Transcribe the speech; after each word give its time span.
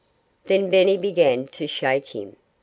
Then 0.45 0.71
Benny 0.71 0.97
began 0.97 1.45
to 1.49 1.67
shake 1.67 2.07
him. 2.15 2.35